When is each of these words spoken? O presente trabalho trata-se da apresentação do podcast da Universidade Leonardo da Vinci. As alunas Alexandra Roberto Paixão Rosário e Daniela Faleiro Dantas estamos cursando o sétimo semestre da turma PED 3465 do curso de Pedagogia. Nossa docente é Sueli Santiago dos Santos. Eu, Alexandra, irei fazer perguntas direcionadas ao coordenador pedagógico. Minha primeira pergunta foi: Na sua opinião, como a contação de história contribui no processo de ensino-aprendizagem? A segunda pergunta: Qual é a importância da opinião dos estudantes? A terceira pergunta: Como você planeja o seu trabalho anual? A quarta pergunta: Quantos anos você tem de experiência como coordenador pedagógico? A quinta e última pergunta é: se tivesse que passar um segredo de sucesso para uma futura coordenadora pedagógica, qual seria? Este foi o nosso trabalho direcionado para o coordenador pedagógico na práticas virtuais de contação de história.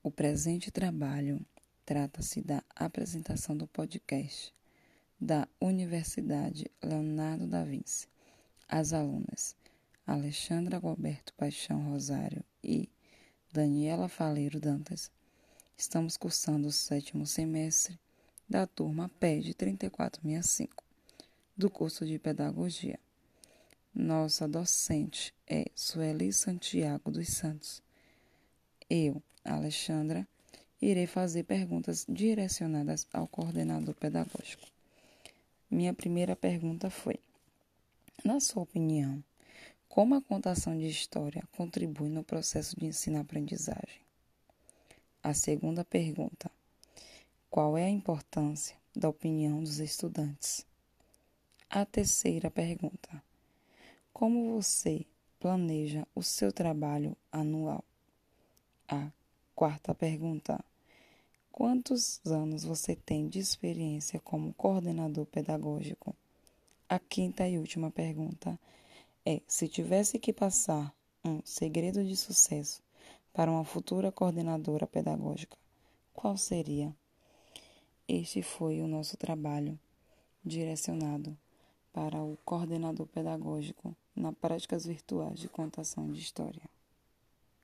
O 0.00 0.12
presente 0.12 0.70
trabalho 0.70 1.44
trata-se 1.84 2.40
da 2.40 2.62
apresentação 2.76 3.56
do 3.56 3.66
podcast 3.66 4.54
da 5.20 5.48
Universidade 5.60 6.70
Leonardo 6.80 7.48
da 7.48 7.64
Vinci. 7.64 8.06
As 8.68 8.92
alunas 8.92 9.56
Alexandra 10.06 10.78
Roberto 10.78 11.34
Paixão 11.34 11.90
Rosário 11.90 12.44
e 12.62 12.88
Daniela 13.52 14.08
Faleiro 14.08 14.60
Dantas 14.60 15.10
estamos 15.76 16.16
cursando 16.16 16.68
o 16.68 16.72
sétimo 16.72 17.26
semestre 17.26 17.98
da 18.48 18.68
turma 18.68 19.10
PED 19.18 19.52
3465 19.54 20.84
do 21.56 21.68
curso 21.68 22.06
de 22.06 22.20
Pedagogia. 22.20 23.00
Nossa 23.92 24.46
docente 24.46 25.34
é 25.44 25.64
Sueli 25.74 26.32
Santiago 26.32 27.10
dos 27.10 27.26
Santos. 27.28 27.82
Eu, 28.88 29.20
Alexandra, 29.44 30.26
irei 30.80 31.06
fazer 31.06 31.44
perguntas 31.44 32.04
direcionadas 32.08 33.06
ao 33.12 33.26
coordenador 33.26 33.94
pedagógico. 33.94 34.66
Minha 35.70 35.92
primeira 35.92 36.34
pergunta 36.34 36.90
foi: 36.90 37.18
Na 38.24 38.40
sua 38.40 38.62
opinião, 38.62 39.22
como 39.88 40.14
a 40.14 40.22
contação 40.22 40.78
de 40.78 40.86
história 40.86 41.42
contribui 41.52 42.08
no 42.08 42.22
processo 42.22 42.78
de 42.78 42.86
ensino-aprendizagem? 42.86 44.00
A 45.22 45.34
segunda 45.34 45.84
pergunta: 45.84 46.50
Qual 47.50 47.76
é 47.76 47.84
a 47.84 47.90
importância 47.90 48.76
da 48.94 49.08
opinião 49.08 49.62
dos 49.62 49.78
estudantes? 49.78 50.64
A 51.68 51.84
terceira 51.84 52.50
pergunta: 52.50 53.22
Como 54.12 54.54
você 54.54 55.04
planeja 55.40 56.06
o 56.14 56.22
seu 56.22 56.52
trabalho 56.52 57.16
anual? 57.32 57.84
A 58.88 59.10
quarta 59.58 59.92
pergunta: 59.92 60.64
Quantos 61.50 62.20
anos 62.24 62.62
você 62.62 62.94
tem 62.94 63.28
de 63.28 63.40
experiência 63.40 64.20
como 64.20 64.54
coordenador 64.54 65.26
pedagógico? 65.26 66.14
A 66.88 67.00
quinta 67.00 67.48
e 67.48 67.58
última 67.58 67.90
pergunta 67.90 68.56
é: 69.26 69.42
se 69.48 69.66
tivesse 69.66 70.16
que 70.16 70.32
passar 70.32 70.94
um 71.24 71.40
segredo 71.44 72.04
de 72.04 72.16
sucesso 72.16 72.80
para 73.32 73.50
uma 73.50 73.64
futura 73.64 74.12
coordenadora 74.12 74.86
pedagógica, 74.86 75.58
qual 76.14 76.36
seria? 76.36 76.94
Este 78.06 78.42
foi 78.42 78.80
o 78.80 78.86
nosso 78.86 79.16
trabalho 79.16 79.76
direcionado 80.44 81.36
para 81.92 82.22
o 82.22 82.38
coordenador 82.44 83.08
pedagógico 83.08 83.92
na 84.14 84.32
práticas 84.32 84.86
virtuais 84.86 85.40
de 85.40 85.48
contação 85.48 86.08
de 86.12 86.20
história. 86.20 86.77